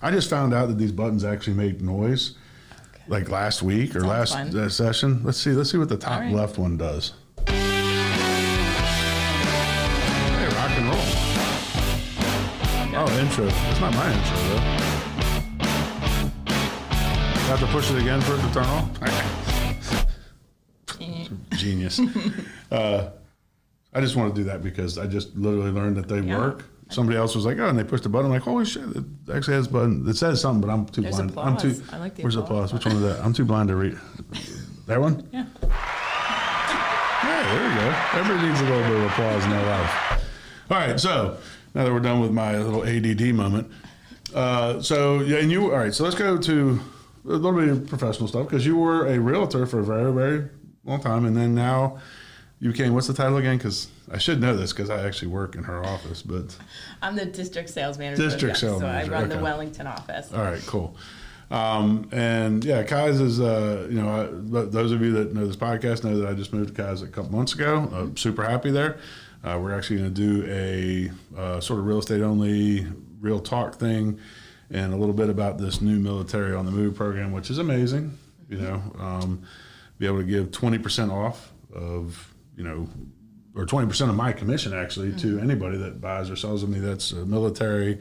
[0.00, 2.36] I just found out that these buttons actually make noise,
[3.08, 4.70] like last week or Sounds last fun.
[4.70, 5.24] session.
[5.24, 5.50] Let's see.
[5.52, 6.32] Let's see what the top right.
[6.32, 7.14] left one does.
[7.46, 7.54] Hey,
[10.48, 10.98] rock and roll.
[12.94, 13.46] Oh, intro.
[13.46, 14.62] It's not my intro though.
[17.34, 18.88] I have to push it again for it to turn off.
[21.00, 22.00] Eh, Genius.
[22.70, 23.10] uh,
[23.94, 26.38] I just want to do that because I just literally learned that they Yeah.
[26.38, 26.64] work.
[26.90, 28.26] Somebody else was like, "Oh," and they pushed the button.
[28.26, 30.06] I'm like, "Holy shit!" It actually has a button.
[30.06, 31.38] It says something, but I'm too There's blind.
[31.38, 31.68] I'm too.
[31.70, 31.82] applause.
[31.92, 32.70] I like the where's the applause.
[32.70, 32.72] applause?
[32.74, 33.24] Which one is that?
[33.24, 33.96] I'm too blind to read.
[34.86, 35.26] That one?
[35.32, 35.44] yeah.
[35.62, 38.18] Yeah, there you go.
[38.18, 40.24] Everybody needs a little bit of applause in their life.
[40.70, 41.36] All right, so
[41.74, 43.70] now that we're done with my little ADD moment,
[44.34, 45.94] uh, so yeah, and you all right?
[45.94, 46.80] So let's go to
[47.24, 50.48] a little bit of professional stuff because you were a realtor for a very, very
[50.84, 51.98] long time, and then now
[52.70, 53.58] became what's the title again?
[53.58, 56.56] Because I should know this because I actually work in her office, but
[57.02, 58.22] I'm the district sales manager.
[58.22, 59.36] District sales so manager, I run okay.
[59.36, 60.32] the Wellington office.
[60.32, 60.96] All right, cool.
[61.50, 65.56] Um, and yeah, Keyes is, uh, you know, I, those of you that know this
[65.56, 67.90] podcast know that I just moved to Keyes a couple months ago.
[67.92, 68.98] Uh, super happy there.
[69.44, 72.86] Uh, we're actually going to do a uh, sort of real estate only,
[73.20, 74.18] real talk thing,
[74.70, 78.16] and a little bit about this new military on the move program, which is amazing.
[78.48, 79.42] You know, um,
[79.98, 82.88] be able to give 20% off of you know,
[83.54, 85.44] or 20% of my commission actually to Mm-hmm.
[85.44, 86.78] anybody that buys or sells with me.
[86.80, 87.98] That's uh, military,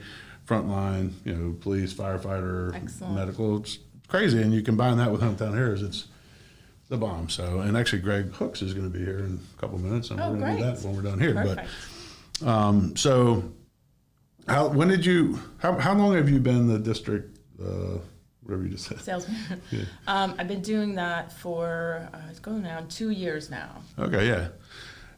[0.48, 3.16] frontline, you know, police, firefighter, Excellent.
[3.16, 3.58] medical.
[3.58, 4.42] It's crazy.
[4.42, 6.08] And you combine that with Hometown Heroes, it's
[6.90, 7.30] the bomb.
[7.30, 10.20] So, and actually, Greg Hooks is going to be here in a couple minutes, and
[10.20, 11.34] Oh, we're going to do that when we're done here.
[11.34, 11.70] Perfect.
[12.42, 13.44] But um, so,
[14.48, 15.40] how when did you?
[15.60, 17.38] How, how long have you been the district?
[17.62, 18.00] Uh,
[18.44, 19.00] whatever you just said.
[19.02, 19.62] Salesman.
[20.08, 23.82] Um, I've been doing that for, uh, it's going on two years now.
[23.98, 24.50] Okay, yeah.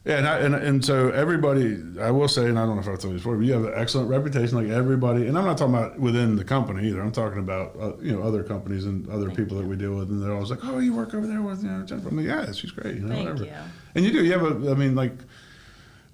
[0.06, 2.88] Yeah, and, I, and and so everybody, I will say, and I don't know if
[2.88, 5.26] I've told you before, but you have an excellent reputation, like everybody.
[5.26, 7.00] And I'm not talking about within the company either.
[7.00, 10.10] I'm talking about uh, you know other companies and other people that we deal with,
[10.10, 12.26] and they're always like, "Oh, you work over there with you know Jennifer." I'm like,
[12.26, 13.44] "Yeah, she's great." You know, Thank whatever.
[13.46, 13.52] you.
[13.94, 14.22] And you do.
[14.22, 14.70] You have a.
[14.72, 15.16] I mean, like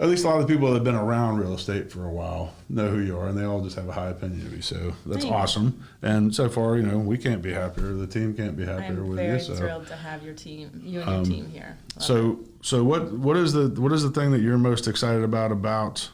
[0.00, 2.10] at least a lot of the people that have been around real estate for a
[2.10, 4.62] while know who you are, and they all just have a high opinion of you.
[4.62, 5.38] So that's Thank you.
[5.38, 5.84] awesome.
[6.00, 7.92] And so far, you know, we can't be happier.
[7.92, 9.40] The team can't be happier I'm with very you.
[9.40, 9.54] So.
[9.56, 11.76] thrilled to have your team, you and your team here.
[11.96, 12.02] Love it.
[12.02, 15.52] So, so what what is the what is the thing that you're most excited about
[15.52, 16.08] about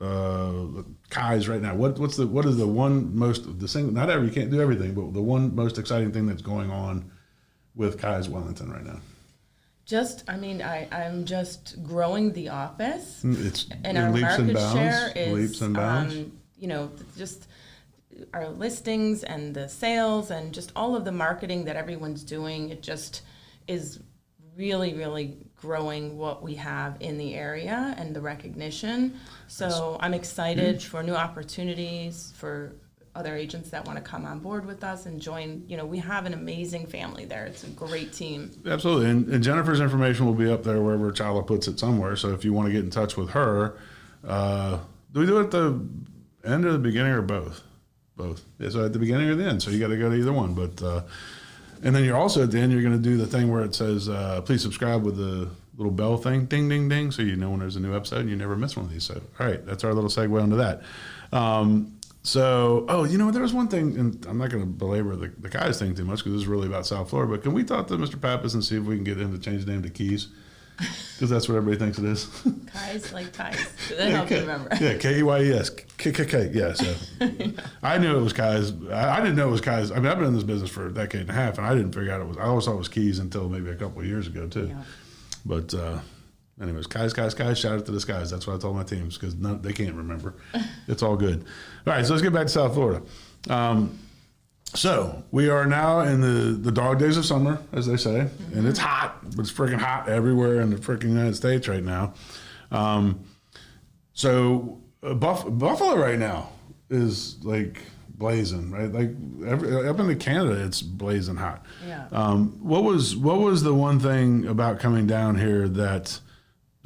[0.00, 0.64] uh,
[1.10, 1.76] Keyes right now?
[1.76, 4.60] What what's the what is the one most the single not every you can't do
[4.60, 7.08] everything, but the one most exciting thing that's going on
[7.76, 8.98] with Keyes Wellington right now?
[9.86, 13.22] Just, I mean, I, I'm just growing the office.
[13.24, 14.74] It's and our leaps market and bounds.
[14.74, 16.14] share is leaps and bounds.
[16.14, 17.46] Um, you know just
[18.32, 22.82] our listings and the sales and just all of the marketing that everyone's doing it
[22.82, 23.22] just
[23.68, 24.00] is
[24.56, 29.18] really really growing what we have in the area and the recognition
[29.48, 32.72] so i'm excited for new opportunities for
[33.16, 35.98] other agents that want to come on board with us and join you know we
[35.98, 40.34] have an amazing family there it's a great team Absolutely, and, and Jennifer's information will
[40.34, 42.16] be up there wherever Chala puts it somewhere.
[42.16, 43.78] So if you want to get in touch with her,
[44.26, 44.78] uh,
[45.12, 45.80] do we do it at the
[46.44, 47.62] end or the beginning or both?
[48.16, 48.44] Both.
[48.58, 49.62] Yeah, so at the beginning or the end.
[49.62, 50.54] So you got to go to either one.
[50.54, 51.02] But uh,
[51.82, 52.72] and then you're also at the end.
[52.72, 55.92] You're going to do the thing where it says, uh, "Please subscribe" with the little
[55.92, 58.36] bell thing, ding, ding, ding, so you know when there's a new episode and you
[58.36, 59.04] never miss one of these.
[59.04, 60.82] So all right, that's our little segue into that.
[61.32, 61.95] Um,
[62.26, 65.28] so, oh, you know, there was one thing, and I'm not going to belabor the,
[65.38, 67.30] the guys thing too much because this is really about South Florida.
[67.30, 68.20] But can we talk to Mr.
[68.20, 70.26] Pappas and see if we can get him to change his name to Keys?
[71.14, 72.28] Because that's what everybody thinks it is.
[72.70, 76.26] ties like ties that helps you remember yeah, K E Y E S, K K
[76.26, 76.50] K.
[76.52, 76.94] Yeah, so
[77.82, 78.74] I knew it was Kai's.
[78.90, 79.90] I, I didn't know it was Kai's.
[79.90, 81.74] I mean, I've been in this business for a decade and a half, and I
[81.74, 82.36] didn't figure out it was.
[82.36, 84.66] I always thought it was Keys until maybe a couple of years ago too.
[84.66, 84.82] Yeah.
[85.46, 86.00] But uh,
[86.60, 87.58] anyways, Kai's, Kai's, Kai's.
[87.58, 88.30] Shout out to the skies.
[88.30, 90.34] That's what I told my teams because they can't remember.
[90.88, 91.44] it's all good.
[91.86, 93.02] All right, so let's get back to South Florida.
[93.48, 93.98] Um,
[94.74, 98.66] so we are now in the, the dog days of summer, as they say, and
[98.66, 99.18] it's hot.
[99.22, 102.14] But it's freaking hot everywhere in the freaking United States right now.
[102.70, 103.24] Um,
[104.12, 106.50] so uh, Buff- Buffalo right now
[106.90, 108.92] is like blazing, right?
[108.92, 109.10] Like
[109.46, 111.64] every, up into Canada, it's blazing hot.
[111.86, 112.06] Yeah.
[112.12, 116.20] Um, what was what was the one thing about coming down here that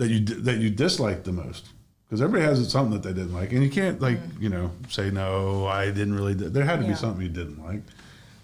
[0.01, 1.69] that you that you disliked the most?
[2.09, 5.11] Because everybody has something that they didn't like, and you can't like you know say
[5.11, 6.35] no, I didn't really.
[6.35, 7.83] di-" There had to be something you didn't like.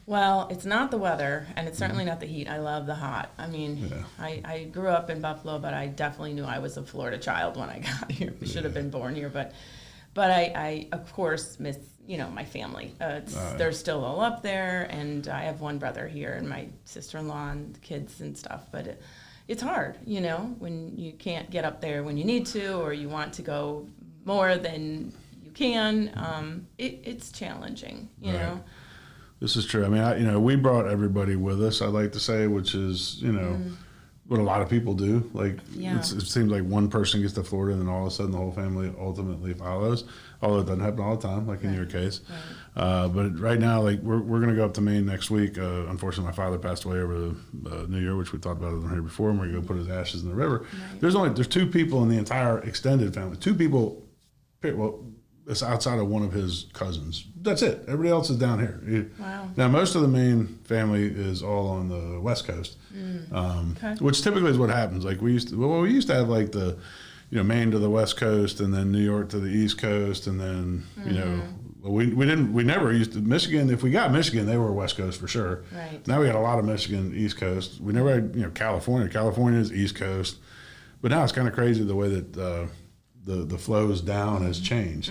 [0.05, 2.49] Well, it's not the weather, and it's certainly not the heat.
[2.49, 3.31] I love the hot.
[3.39, 4.05] I mean, Yeah.
[4.21, 7.57] I, I grew up in Buffalo, but I definitely knew I was a Florida child
[7.57, 8.33] when I got here.
[8.41, 9.53] I should have been born here, but
[10.15, 12.95] but I, I of course miss you know my family.
[13.01, 16.69] Uh, it's, they're still all up there, and I have one brother here, and my
[16.85, 18.63] sister-in-law and the kids and stuff.
[18.71, 19.03] But it,
[19.49, 22.93] it's hard, you know, when you can't get up there when you need to, or
[22.93, 23.87] you want to go
[24.25, 25.13] more than
[25.45, 26.11] you can.
[26.17, 28.41] Um, it, it's challenging, you Right.
[28.43, 28.61] know.
[29.39, 29.85] This is true.
[29.85, 31.83] I mean, I, you know, we brought everybody with us.
[31.83, 33.61] I'd like to say, which is you know.
[34.29, 35.97] What a lot of people do, like Yeah.
[35.99, 38.33] it's, it seems like one person gets to Florida, and then all of a sudden
[38.33, 40.03] the whole family ultimately follows.
[40.43, 42.23] Although it doesn't happen all the time, like in your case.
[42.77, 45.57] Uh, but right now, like we're, we're going to go up to Maine next week.
[45.57, 48.75] Uh, unfortunately, my father passed away over the uh, New Year, which we talked about
[48.75, 50.67] on here before, and we're going to go put his ashes in the river.
[51.01, 53.39] There's only there's two people in the entire extended family.
[53.39, 54.05] Two people,
[54.63, 55.03] well,
[55.47, 57.25] it's outside of one of his cousins.
[57.41, 57.79] That's it.
[57.87, 59.11] Everybody else is down here.
[59.19, 59.49] Wow.
[59.57, 62.77] Now, most of the Maine family is all on the west coast,
[63.33, 63.95] um, Okay.
[64.05, 65.05] which typically is what happens.
[65.05, 66.77] Like we used to, well, we used to have like the,
[67.31, 70.27] you know, Maine to the west coast, and then New York to the east coast,
[70.27, 71.49] and then you know, well,
[71.91, 73.71] we we didn't we never used to Michigan.
[73.71, 75.65] If we got Michigan, they were west coast for sure.
[75.73, 76.07] Right.
[76.07, 77.81] Now we got a lot of Michigan east coast.
[77.81, 79.09] We never had you know California.
[79.09, 80.39] California is east coast,
[81.03, 82.37] but now it's kind of crazy the way that.
[82.37, 82.67] Uh,
[83.27, 85.11] the, the flows down has changed,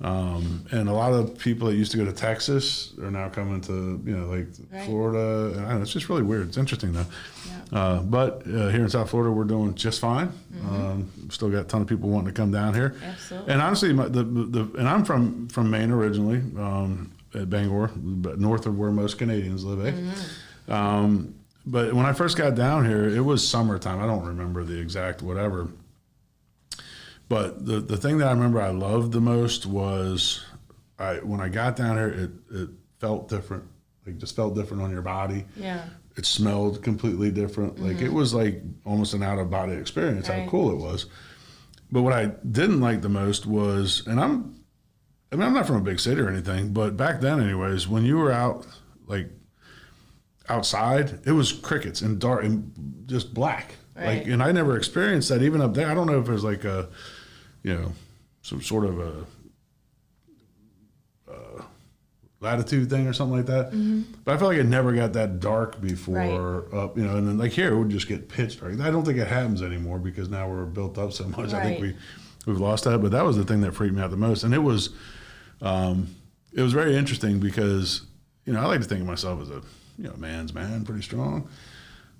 [0.00, 3.60] um, and a lot of people that used to go to Texas are now coming
[3.62, 4.84] to you know like Right.
[4.86, 5.56] Florida.
[5.58, 6.48] And know, it's just really weird.
[6.48, 7.06] It's interesting though.
[7.46, 7.78] Yeah.
[7.78, 10.32] Uh, but uh, here in South Florida, we're doing just fine.
[10.68, 12.96] Um, still got a ton of people wanting to come down here.
[13.02, 13.52] Absolutely.
[13.52, 18.38] And honestly, my, the, the and I'm from from Maine originally, um, at Bangor, but
[18.40, 19.86] north of where most Canadians live.
[19.86, 20.72] Eh?
[20.72, 21.34] Um,
[21.66, 24.00] but when I first got down here, it was summertime.
[24.00, 25.68] I don't remember the exact whatever.
[27.28, 30.44] But the the thing that I remember I loved the most was
[30.98, 33.64] I when I got down here, it it felt different.
[34.06, 35.46] Like just felt different on your body.
[35.56, 35.84] Yeah.
[36.16, 37.80] It smelled completely different.
[37.80, 38.06] Like mm-hmm.
[38.06, 40.28] it was like almost an out of body experience.
[40.28, 41.06] How cool it was.
[41.90, 44.60] But what I didn't like the most was, and I'm,
[45.30, 48.04] I mean, I'm not from a big city or anything, but back then, anyways, when
[48.04, 48.66] you were out,
[49.06, 49.30] like
[50.48, 53.76] outside, it was crickets and dark and just black.
[53.96, 55.88] Like, and I never experienced that even up there.
[55.88, 56.88] I don't know if there's like a,
[57.62, 57.92] you know,
[58.42, 59.24] some sort of a
[61.30, 61.62] uh,
[62.40, 63.70] latitude thing or something like that.
[64.24, 67.38] But I feel like it never got that dark before up, you know, and then
[67.38, 68.78] like here it would just get pitch dark.
[68.80, 71.52] I don't think it happens anymore because now we're built up so much.
[71.52, 71.96] I think we
[72.46, 72.98] we've lost that.
[72.98, 74.90] But that was the thing that freaked me out the most, and it was
[75.62, 76.14] um,
[76.52, 78.02] it was very interesting because
[78.44, 79.62] you know I like to think of myself as a
[79.98, 81.48] you know man's man, pretty strong.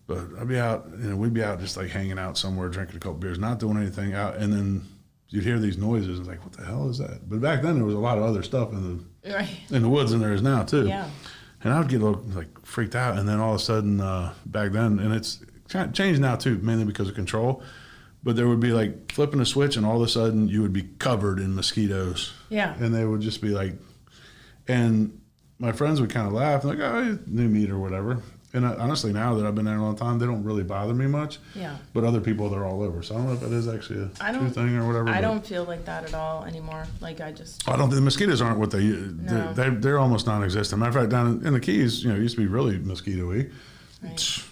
[0.07, 2.97] But I'd be out, you know, we'd be out just like hanging out somewhere, drinking
[2.97, 4.85] a couple beers, not doing anything out, and then
[5.31, 7.29] you'd hear these noises, and like, what the hell is that?
[7.29, 9.49] But back then there was a lot of other stuff in Right.
[9.71, 10.87] the in the woods than there is now too.
[10.87, 11.09] Yeah.
[11.62, 14.01] And I would get a little like freaked out, and then all of a sudden,
[14.03, 15.40] uh, back then, and it's
[15.95, 17.62] changed now too, mainly because of control.
[18.23, 20.73] But there would be like flipping a switch, and all of a sudden you would
[20.75, 22.75] be covered in mosquitoes, Yeah.
[22.79, 23.75] and they would just be like,
[24.69, 25.19] and
[25.59, 28.19] my friends would kind of laugh, like, "Oh, new meat or whatever."
[28.55, 30.95] And I, honestly, now that I've been there a long time, they don't really bother
[30.95, 31.40] me much.
[31.55, 31.77] Yeah.
[31.93, 33.03] But other people, they're all over.
[33.03, 35.09] So I don't know if it is actually a I true thing or whatever.
[35.09, 36.87] I don't feel like that at all anymore.
[37.01, 37.69] Like I just.
[37.69, 39.53] I don't think the mosquitoes aren't what they No.
[39.53, 40.79] they're, they're almost non-existent.
[40.79, 42.79] Matter of fact, down in, in the Keys, you know, it used to be really
[42.79, 43.47] mosquito-y.
[44.03, 44.45] Right.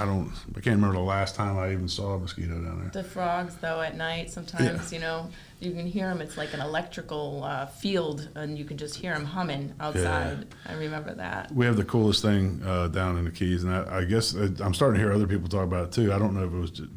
[0.00, 3.02] I don't, I can't remember the last time I even saw a mosquito down there.
[3.02, 5.28] The frogs, though, at night, sometimes, you know,
[5.60, 6.20] you can hear them.
[6.22, 10.46] It's like an electrical uh, field, and you can just hear them humming outside.
[10.66, 11.52] I remember that.
[11.52, 14.48] We have the coolest thing uh, down in the Keys, and I, I guess uh,
[14.60, 16.12] I'm starting to hear other people talk about it too.
[16.12, 16.88] I don't know if it was ju-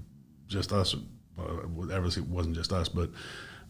[0.48, 0.96] just us,
[1.38, 1.44] uh,
[1.92, 3.10] obviously it wasn't just us, but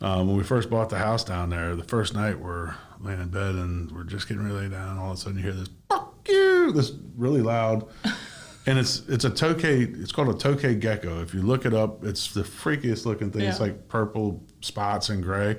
[0.01, 3.29] um, when we first bought the house down there, the first night we're laying in
[3.29, 6.13] bed and we're just getting lay down, all of a sudden you hear this "fuck
[6.27, 7.87] you," this really loud.
[8.65, 10.01] And it's it's a tokay.
[10.01, 11.21] It's called a tokay gecko.
[11.21, 13.41] If you look it up, it's the freakiest looking thing.
[13.41, 15.57] It's like purple spots and gray,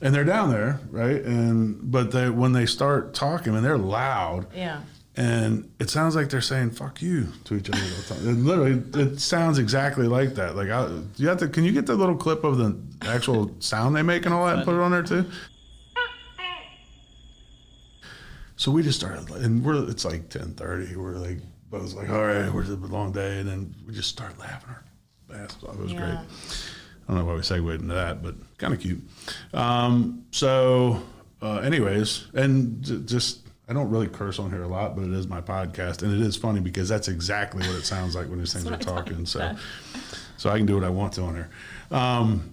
[0.00, 1.22] and they're down there, right?
[1.22, 4.80] And but they when they start talking, and they're loud, Yeah.
[5.14, 8.28] and it sounds like they're saying "fuck you" to each other all the time.
[8.28, 10.56] It literally, it sounds exactly like that.
[10.56, 11.48] Like, I, you have to.
[11.48, 14.56] Can you get the little clip of the actual sound they make and all that,
[14.56, 15.26] and put it on there too?
[18.56, 20.96] So we just started, and we're it's like ten thirty.
[20.96, 21.38] We're like
[21.70, 24.84] both like, all right, we're a long day, and then we just start laughing our
[25.36, 25.74] ass off.
[25.74, 26.02] It was great.
[26.02, 26.18] I
[27.08, 29.00] don't know why we segued into that, but kind of cute.
[29.54, 31.02] Um, so,
[31.40, 35.12] uh, anyways, and j- just I don't really curse on here a lot, but it
[35.12, 38.38] is my podcast, and it is funny because that's exactly what it sounds like when
[38.38, 39.26] these things are what I thought talking.
[39.26, 39.56] So,
[40.36, 41.50] so I can do what I want to on here.
[41.90, 42.52] Um,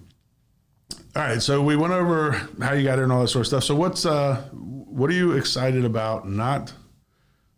[1.16, 3.46] all right, so we went over how you got here and all that sort of
[3.46, 3.64] stuff.
[3.64, 6.28] So, what's uh, what are you excited about?
[6.28, 6.72] Not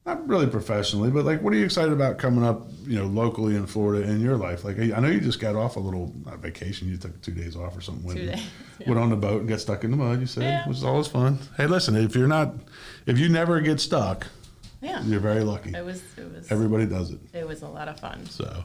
[0.07, 3.57] not really professionally, but like, what are you excited about coming up, you know, locally
[3.57, 4.65] in Florida in your life?
[4.65, 6.89] Like, I know you just got off a little not vacation.
[6.89, 8.05] You took two days off or something.
[8.05, 8.47] Went, Two days,
[8.87, 10.21] went on the boat and got stuck in the mud.
[10.21, 10.69] You said, Yeah.
[10.69, 11.41] which is always fun.
[11.57, 12.55] Hey, listen, if you're not,
[13.07, 14.29] if you never get stuck,
[14.81, 15.03] Yeah.
[15.03, 15.75] you're very lucky.
[15.75, 16.01] It was.
[16.17, 16.53] It was.
[16.53, 17.19] Everybody does it.
[17.33, 18.27] It was a lot of fun.
[18.27, 18.63] So,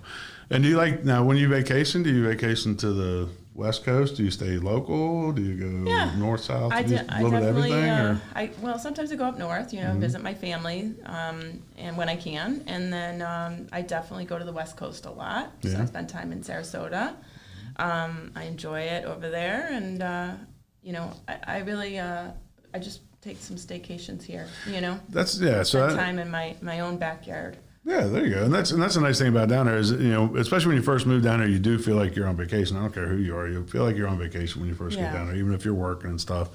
[0.52, 2.04] and do you like now when you vacation?
[2.04, 4.16] Do you vacation to the West Coast?
[4.16, 5.32] Do you stay local?
[5.34, 6.16] Do you go Yeah.
[6.18, 6.72] north, south?
[6.72, 7.90] I, de- a I little bit of definitely, everything?
[7.90, 8.14] uh, or?
[8.16, 8.38] Mm-hmm.
[8.38, 12.08] I well, sometimes I go up north, you know, visit my family, um, and when
[12.10, 15.52] I can, and then um, I definitely go to the West Coast a lot.
[15.64, 15.82] So Yeah.
[15.82, 17.14] I spend time in Sarasota.
[17.78, 20.32] Um, I enjoy it over there, and uh,
[20.82, 22.32] you know, I, I really, uh,
[22.74, 25.62] I just take some staycations here, you know, That's yeah.
[25.64, 27.58] So spend that, time in my my own backyard.
[27.84, 28.44] Yeah, there you go.
[28.44, 30.78] And that's and that's the nice thing about down there is you know, especially when
[30.78, 32.78] you first move down there, you do feel like you're on vacation.
[32.78, 34.98] I don't care who you are, you feel like you're on vacation when you first
[34.98, 35.06] Yeah.
[35.06, 36.50] get down there, even if you're working and stuff.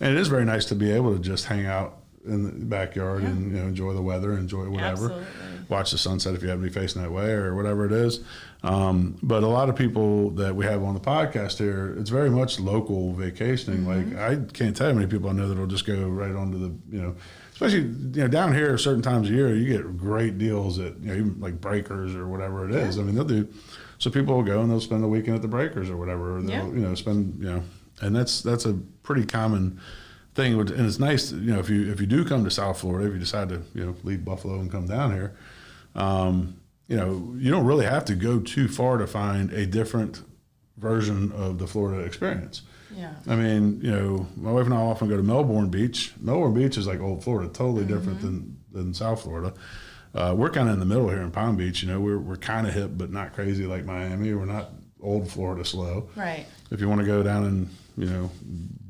[0.00, 3.22] And it is very nice to be able to just hang out in the backyard
[3.22, 5.24] and you know enjoy the weather, enjoy whatever, Absolutely.
[5.70, 8.20] watch the sunset if you happen to be facing that way or whatever it is.
[8.62, 12.28] Um, but a lot of people that we have on the podcast here, it's very
[12.30, 13.84] much local vacationing.
[13.84, 14.14] Mm-hmm.
[14.14, 16.58] Like I can't tell you how many people I know that'll just go right onto
[16.58, 17.16] the you know
[17.60, 21.08] especially you know down here certain times of year you get great deals at you
[21.08, 22.98] know even like breakers or whatever it is.
[22.98, 23.46] I mean they'll do
[23.98, 26.42] so people will go and they'll spend the weekend at the breakers or whatever or
[26.42, 26.64] they'll Yeah.
[26.66, 27.62] you know spend you know
[28.00, 29.78] and that's that's a pretty common
[30.34, 33.06] thing and it's nice you know if you if you do come to south florida
[33.08, 35.36] if you decide to you know leave buffalo and come down here
[35.96, 36.56] um,
[36.88, 40.22] you know you don't really have to go too far to find a different
[40.78, 42.62] version of the florida experience
[42.96, 43.12] Yeah.
[43.28, 46.12] I mean, you know, my wife and I often go to Melbourne Beach.
[46.20, 49.52] Melbourne Beach is like old Florida, totally different than, than South Florida.
[50.14, 51.82] uh, we're kind of in the middle here in Palm Beach.
[51.82, 54.34] You know, we're we're kind of hip, but not crazy like Miami.
[54.34, 56.08] We're not old Florida slow.
[56.16, 56.46] Right.
[56.70, 57.68] If you want to go down and
[58.00, 58.30] you know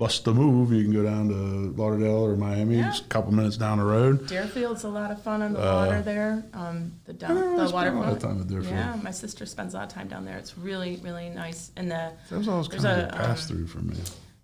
[0.00, 1.34] bust a move, you can go down to
[1.80, 2.76] Lauderdale or Miami.
[2.76, 2.88] Yeah.
[2.88, 4.26] Just a couple minutes down the road.
[4.28, 6.42] Deerfield's a lot of fun on the water there.
[6.54, 8.72] Um, the down, Uh, I really the spend a lot of time at Deerfield.
[8.72, 10.38] Yeah, my sister spends a lot of time down there.
[10.38, 11.70] It's really, really nice.
[11.76, 13.96] And the That was always kind of a, pass um, through for me.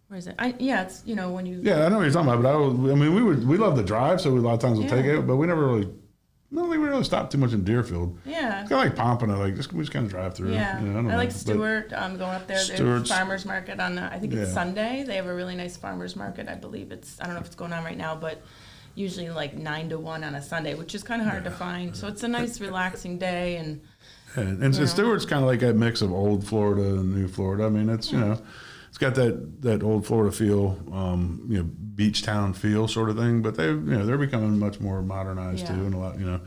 [0.09, 0.35] where is it?
[0.39, 2.53] I, yeah, it's you know when you Yeah, I know what you're talking about, but
[2.53, 4.61] I, was, I mean, we would we love the drive, so we, a lot of
[4.61, 5.89] times we'll take it, but we never really,
[6.53, 8.19] I don't think we really stopped too much in Deerfield.
[8.25, 10.53] yeah It's kind of like Pompano, like just we just kind of drive through.
[10.53, 11.93] Yeah, don't I, know, like Stuart.
[11.93, 12.57] Um, going up there.
[12.57, 13.99] There's Stuart's- farmers market on.
[13.99, 14.55] Uh, I think it's Yeah.
[14.55, 15.03] Sunday.
[15.05, 16.49] They have a really nice farmers market.
[16.49, 17.21] I believe it's.
[17.21, 18.43] I don't know if it's going on right now, but
[18.95, 21.95] usually like nine to one on a Sunday, which is kind of hard to find.
[21.97, 23.81] So it's a nice, relaxing day, and
[24.37, 27.65] And, and so Stuart's kind of like a mix of old Florida and new Florida.
[27.65, 28.39] I mean, it's you know,
[28.97, 33.17] it's got that that old Florida feel, um, you know, beach town feel sort of
[33.19, 33.43] thing.
[33.43, 35.77] But they, you know, they're becoming much more modernized Yeah.
[35.77, 36.41] too, and a lot, you know.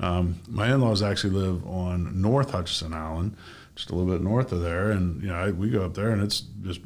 [0.00, 3.36] Um, my in-laws actually live on North Hutchinson Island,
[3.74, 6.10] just a little bit north of there, and you know, I, we go up there,
[6.10, 6.80] and it's just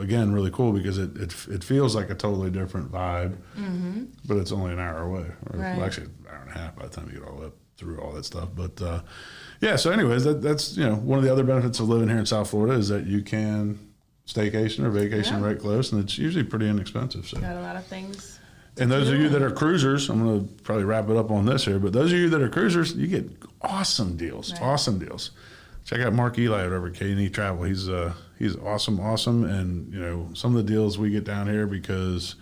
[0.00, 3.36] again really cool because it it, it feels like a totally different vibe,
[4.26, 5.76] but it's only an hour away, or Right.
[5.76, 8.00] well, actually an hour and a half by the time you get all up through
[8.00, 8.48] all that stuff.
[8.56, 9.02] But uh,
[9.60, 12.16] yeah, so anyways, that, that's you know one of the other benefits of living here
[12.18, 13.83] in South Florida is that you can
[14.26, 15.46] staycation or vacation Yeah.
[15.46, 17.26] right close, and it's usually pretty inexpensive.
[17.28, 17.40] So.
[17.40, 18.38] got a lot of things.
[18.76, 21.46] And those of you that are cruisers, I'm going to probably wrap it up on
[21.46, 23.30] this here, but those of you that are cruisers, you get
[23.62, 24.62] awesome deals, Right.
[24.62, 25.30] awesome deals.
[25.84, 27.64] Check out Mark Eli over at K&E Travel.
[27.64, 31.46] He's uh he's awesome, awesome, and you know some of the deals we get down
[31.46, 32.34] here because,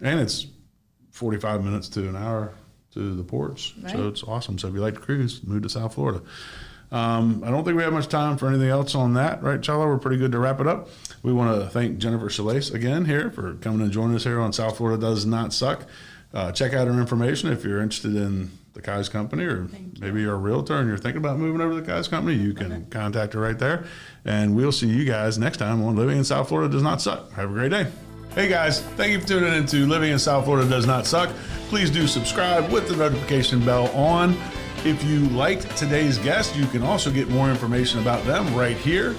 [0.00, 0.46] and it's
[1.10, 2.54] 45 minutes to an hour
[2.94, 3.92] to the ports, Right.
[3.92, 4.58] so it's awesome.
[4.58, 6.22] So if you like to cruise, move to South Florida.
[6.92, 9.86] Um, I don't think we have much time for anything else on that, right, Chalo?
[9.86, 10.88] We're pretty good to wrap it up.
[11.22, 14.52] We want to thank Jennifer Schillace again here for coming and joining us here on
[14.52, 15.86] South Florida Does Not Suck.
[16.34, 19.92] Uh, check out her information if you're interested in the Keyes company or you.
[20.00, 22.54] maybe you're a realtor and you're thinking about moving over to the Keyes company, you
[22.54, 23.84] can contact her right there.
[24.24, 27.30] And we'll see you guys next time on Living in South Florida Does Not Suck.
[27.32, 27.86] Have a great day.
[28.34, 31.30] Hey guys, thank you for tuning in to Living in South Florida Does Not Suck.
[31.68, 34.36] Please do subscribe with the notification bell on.
[34.82, 39.14] If you liked today's guest, you can also get more information about them right here.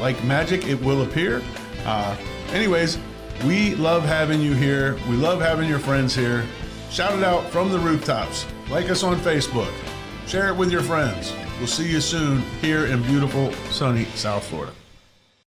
[0.00, 1.42] Like magic, it will appear.
[1.84, 2.16] Uh,
[2.50, 2.98] anyways,
[3.44, 4.94] we love having you here.
[5.10, 6.46] We love having your friends here.
[6.90, 8.46] Shout it out from the rooftops.
[8.70, 9.72] Like us on Facebook.
[10.26, 11.34] Share it with your friends.
[11.58, 14.72] We'll see you soon here in beautiful, sunny South Florida.